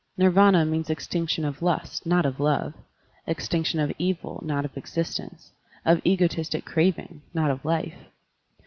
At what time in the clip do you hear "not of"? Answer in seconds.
2.07-2.39, 4.43-4.75, 7.35-7.63